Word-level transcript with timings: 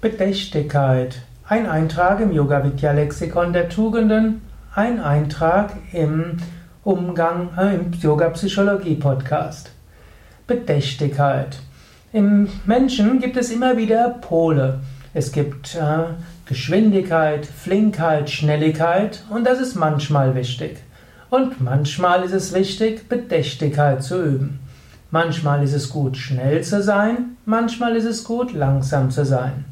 Bedächtigkeit. 0.00 1.22
Ein 1.48 1.66
Eintrag 1.66 2.20
im 2.20 2.30
Yoga 2.30 2.62
Vidya 2.62 2.92
Lexikon 2.92 3.52
der 3.52 3.68
Tugenden, 3.68 4.42
ein 4.72 5.00
Eintrag 5.00 5.72
im 5.92 6.36
Umgang 6.84 7.48
äh, 7.58 7.74
im 7.74 7.90
Yoga 7.94 8.28
Psychologie 8.28 8.94
Podcast. 8.94 9.72
Bedächtigkeit. 10.46 11.58
Im 12.12 12.48
Menschen 12.64 13.18
gibt 13.18 13.36
es 13.36 13.50
immer 13.50 13.76
wieder 13.76 14.10
Pole. 14.20 14.78
Es 15.14 15.32
gibt 15.32 15.74
äh, 15.74 16.04
Geschwindigkeit, 16.46 17.44
Flinkheit, 17.44 18.30
Schnelligkeit 18.30 19.24
und 19.30 19.44
das 19.48 19.58
ist 19.58 19.74
manchmal 19.74 20.36
wichtig. 20.36 20.78
Und 21.28 21.60
manchmal 21.60 22.22
ist 22.22 22.34
es 22.34 22.54
wichtig, 22.54 23.08
Bedächtigkeit 23.08 24.04
zu 24.04 24.22
üben. 24.22 24.60
Manchmal 25.10 25.64
ist 25.64 25.74
es 25.74 25.90
gut, 25.90 26.16
schnell 26.16 26.62
zu 26.62 26.84
sein, 26.84 27.36
manchmal 27.46 27.96
ist 27.96 28.04
es 28.04 28.22
gut, 28.22 28.52
langsam 28.52 29.10
zu 29.10 29.24
sein. 29.24 29.64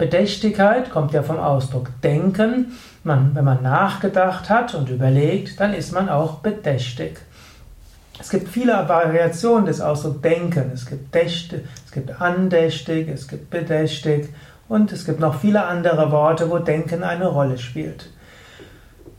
Bedächtigkeit 0.00 0.90
kommt 0.90 1.12
ja 1.12 1.22
vom 1.22 1.38
Ausdruck 1.38 1.90
denken. 2.02 2.72
Man, 3.04 3.34
wenn 3.34 3.44
man 3.44 3.62
nachgedacht 3.62 4.48
hat 4.48 4.74
und 4.74 4.88
überlegt, 4.88 5.60
dann 5.60 5.74
ist 5.74 5.92
man 5.92 6.08
auch 6.08 6.36
bedächtig. 6.36 7.20
Es 8.18 8.30
gibt 8.30 8.48
viele 8.48 8.72
Variationen 8.88 9.66
des 9.66 9.82
Ausdrucks 9.82 10.22
denken. 10.22 10.70
Es 10.72 10.86
gibt 10.86 11.14
dächtig, 11.14 11.66
es 11.84 11.92
gibt 11.92 12.18
andächtig, 12.18 13.08
es 13.08 13.28
gibt 13.28 13.50
bedächtig 13.50 14.30
und 14.68 14.90
es 14.90 15.04
gibt 15.04 15.20
noch 15.20 15.38
viele 15.38 15.66
andere 15.66 16.10
Worte, 16.10 16.50
wo 16.50 16.58
Denken 16.58 17.04
eine 17.04 17.26
Rolle 17.26 17.58
spielt. 17.58 18.08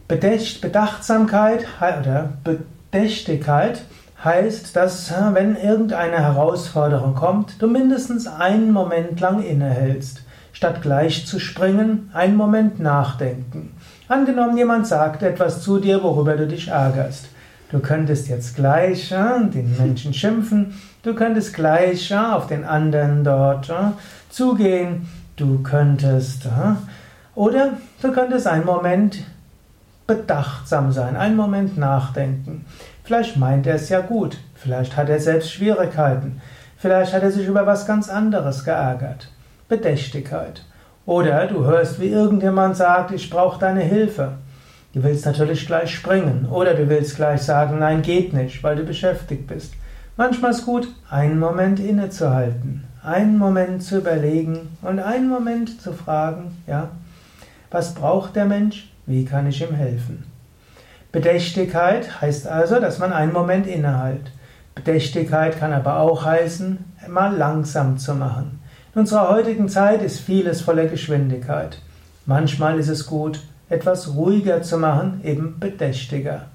Bedächt, 0.08 0.62
Bedachtsamkeit 0.62 1.68
oder 1.80 2.34
Bedächtigkeit 2.44 3.84
heißt, 4.24 4.76
dass 4.76 5.14
wenn 5.34 5.56
irgendeine 5.56 6.24
Herausforderung 6.24 7.14
kommt, 7.14 7.62
du 7.62 7.68
mindestens 7.68 8.26
einen 8.26 8.72
Moment 8.72 9.20
lang 9.20 9.44
innehältst. 9.44 10.24
Statt 10.54 10.82
gleich 10.82 11.26
zu 11.26 11.40
springen, 11.40 12.10
einen 12.14 12.36
Moment 12.36 12.80
nachdenken. 12.80 13.74
Angenommen, 14.08 14.58
jemand 14.58 14.88
sagt 14.88 15.24
etwas 15.24 15.62
zu 15.62 15.80
dir, 15.80 16.04
worüber 16.04 16.36
du 16.36 16.48
dich 16.48 16.68
ärgerst. 16.68 17.30
Du 17.72 17.80
könntest 17.80 18.28
jetzt 18.28 18.56
gleich 18.56 19.12
ja, 19.12 19.40
den 19.40 19.78
Menschen 19.78 20.14
schimpfen, 20.14 20.74
du 21.04 21.16
könntest 21.16 21.54
gleich 21.54 22.10
ja, 22.10 22.36
auf 22.36 22.48
den 22.48 22.66
anderen 22.66 23.24
dort 23.24 23.70
ja, 23.70 23.94
zugehen, 24.30 25.08
du 25.38 25.64
könntest 25.64 26.48
oder 27.34 27.78
du 28.02 28.12
könntest 28.12 28.48
einen 28.48 28.66
Moment 28.66 29.24
bedachtsam 30.06 30.92
sein, 30.92 31.16
einen 31.16 31.38
Moment 31.38 31.78
nachdenken. 31.78 32.66
Vielleicht 33.06 33.38
meint 33.38 33.66
er 33.66 33.76
es 33.76 33.88
ja 33.88 34.02
gut, 34.02 34.38
vielleicht 34.56 34.98
hat 34.98 35.08
er 35.08 35.22
selbst 35.22 35.54
Schwierigkeiten, 35.54 36.42
vielleicht 36.78 37.14
hat 37.14 37.24
er 37.24 37.32
sich 37.32 37.48
über 37.48 37.66
was 37.66 37.88
ganz 37.88 38.10
anderes 38.10 38.66
geärgert. 38.66 39.30
Bedächtigkeit. 39.72 40.64
Oder 41.06 41.48
du 41.48 41.64
hörst, 41.64 42.02
wie 42.02 42.10
irgendjemand 42.10 42.76
sagt, 42.76 43.12
ich 43.12 43.30
brauche 43.30 43.58
deine 43.58 43.80
Hilfe. 43.80 44.34
Du 44.94 45.02
willst 45.02 45.26
natürlich 45.26 45.66
gleich 45.66 45.96
springen. 45.96 46.46
Oder 46.52 46.74
du 46.74 46.90
willst 46.90 47.16
gleich 47.16 47.42
sagen, 47.42 47.80
nein, 47.80 48.02
geht 48.02 48.34
nicht, 48.34 48.62
weil 48.64 48.76
du 48.76 48.84
beschäftigt 48.84 49.48
bist. 49.48 49.74
Manchmal 50.18 50.52
ist 50.52 50.66
gut, 50.66 50.90
einen 51.10 51.40
Moment 51.40 51.80
innezuhalten, 51.80 52.84
einen 53.02 53.38
Moment 53.38 53.82
zu 53.82 54.00
überlegen 54.00 54.76
und 54.82 55.00
einen 55.00 55.30
Moment 55.30 55.82
zu 55.82 55.94
fragen, 55.94 56.58
ja, 56.68 56.90
was 57.72 57.96
braucht 57.96 58.36
der 58.36 58.46
Mensch? 58.46 58.92
Wie 59.06 59.24
kann 59.24 59.48
ich 59.48 59.62
ihm 59.62 59.74
helfen? 59.74 60.26
Bedächtigkeit 61.14 62.22
heißt 62.22 62.46
also, 62.46 62.82
dass 62.82 63.00
man 63.00 63.14
einen 63.14 63.32
Moment 63.32 63.68
innehält. 63.68 64.34
Bedächtigkeit 64.76 65.58
kann 65.58 65.72
aber 65.72 66.00
auch 66.00 66.26
heißen, 66.26 66.78
mal 67.08 67.34
langsam 67.36 67.98
zu 67.98 68.14
machen. 68.14 68.61
In 68.94 69.00
unserer 69.00 69.30
heutigen 69.30 69.70
Zeit 69.70 70.02
ist 70.02 70.20
vieles 70.20 70.60
voller 70.60 70.86
Geschwindigkeit. 70.86 71.78
Manchmal 72.26 72.78
ist 72.78 72.90
es 72.90 73.06
gut, 73.06 73.40
etwas 73.70 74.16
ruhiger 74.16 74.64
zu 74.64 74.78
machen, 74.78 75.22
eben 75.24 75.62
bedächtiger. 75.62 76.48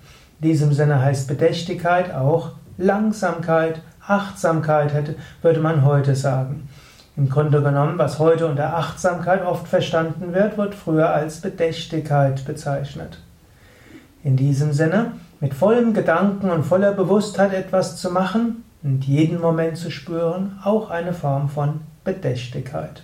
In 0.42 0.50
diesem 0.50 0.74
Sinne 0.74 1.00
heißt 1.00 1.28
Bedächtigkeit 1.28 2.14
auch 2.14 2.50
Langsamkeit, 2.76 3.80
Achtsamkeit, 4.06 5.16
würde 5.40 5.60
man 5.60 5.82
heute 5.82 6.14
sagen. 6.14 6.68
Im 7.16 7.30
Grunde 7.30 7.62
genommen, 7.62 7.96
was 7.96 8.18
heute 8.18 8.46
unter 8.46 8.76
Achtsamkeit 8.76 9.42
oft 9.42 9.66
verstanden 9.66 10.34
wird, 10.34 10.58
wird 10.58 10.74
früher 10.74 11.08
als 11.08 11.40
Bedächtigkeit 11.40 12.44
bezeichnet. 12.44 13.18
In 14.22 14.36
diesem 14.36 14.74
Sinne, 14.74 15.12
mit 15.40 15.54
vollem 15.54 15.94
Gedanken 15.94 16.50
und 16.50 16.64
voller 16.64 16.92
Bewusstheit 16.92 17.54
etwas 17.54 17.96
zu 17.96 18.10
machen 18.10 18.62
und 18.82 19.06
jeden 19.06 19.40
Moment 19.40 19.78
zu 19.78 19.90
spüren, 19.90 20.58
auch 20.62 20.90
eine 20.90 21.14
Form 21.14 21.48
von 21.48 21.80
Bedächtigkeit. 22.06 23.02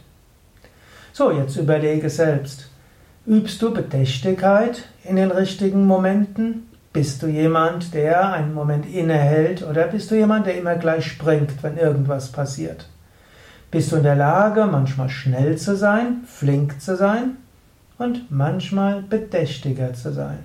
So, 1.12 1.30
jetzt 1.30 1.56
überlege 1.56 2.08
selbst. 2.08 2.70
Übst 3.26 3.60
du 3.60 3.74
Bedächtigkeit 3.74 4.84
in 5.04 5.16
den 5.16 5.30
richtigen 5.30 5.86
Momenten? 5.86 6.68
Bist 6.94 7.22
du 7.22 7.26
jemand, 7.26 7.92
der 7.94 8.32
einen 8.32 8.54
Moment 8.54 8.86
innehält 8.86 9.62
oder 9.62 9.88
bist 9.88 10.10
du 10.10 10.14
jemand, 10.14 10.46
der 10.46 10.56
immer 10.56 10.76
gleich 10.76 11.06
springt, 11.06 11.62
wenn 11.62 11.76
irgendwas 11.76 12.32
passiert? 12.32 12.88
Bist 13.70 13.92
du 13.92 13.96
in 13.96 14.02
der 14.02 14.16
Lage, 14.16 14.66
manchmal 14.66 15.08
schnell 15.08 15.56
zu 15.56 15.76
sein, 15.76 16.22
flink 16.26 16.80
zu 16.80 16.96
sein 16.96 17.36
und 17.98 18.30
manchmal 18.30 19.02
bedächtiger 19.02 19.94
zu 19.94 20.12
sein? 20.12 20.38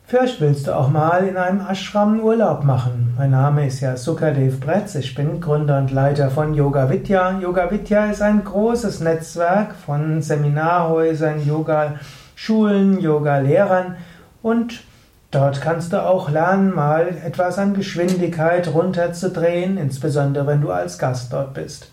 Vielleicht 0.05 0.41
willst 0.41 0.67
du 0.67 0.75
auch 0.75 0.89
mal 0.89 1.25
in 1.27 1.37
einem 1.37 1.65
Ashram 1.65 2.19
Urlaub 2.19 2.63
machen. 2.63 3.15
Mein 3.17 3.31
Name 3.31 3.65
ist 3.65 3.79
ja 3.79 3.97
Sukadev 3.97 4.59
Bretz, 4.59 4.93
ich 4.93 5.15
bin 5.15 5.41
Gründer 5.41 5.79
und 5.79 5.91
Leiter 5.91 6.29
von 6.29 6.53
Yoga 6.53 6.87
Vidya. 6.89 7.39
Yoga 7.39 7.71
Vidya 7.71 8.11
ist 8.11 8.21
ein 8.21 8.43
großes 8.43 8.99
Netzwerk 8.99 9.73
von 9.73 10.21
Seminarhäusern, 10.21 11.43
Yoga-Schulen, 11.47 12.99
Yoga-Lehrern 12.99 13.95
und 14.43 14.83
Dort 15.33 15.61
kannst 15.61 15.91
du 15.93 16.05
auch 16.05 16.29
lernen, 16.29 16.75
mal 16.75 17.07
etwas 17.25 17.57
an 17.57 17.73
Geschwindigkeit 17.73 18.71
runterzudrehen, 18.71 19.77
insbesondere 19.77 20.45
wenn 20.45 20.61
du 20.61 20.69
als 20.69 20.99
Gast 20.99 21.33
dort 21.33 21.55
bist. 21.55 21.87